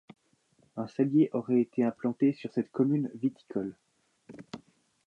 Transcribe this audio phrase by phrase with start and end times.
[0.77, 3.75] Un cellier aurait été implanté sur cette commune viticole.